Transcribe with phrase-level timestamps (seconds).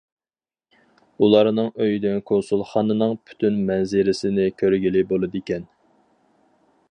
[1.25, 5.69] ئۇلارنىڭ ئۆيىدىن كونسۇلخانىنىڭ پۈتۈن مەنزىرىسىنى كۆرگىلى بولىدىكەن.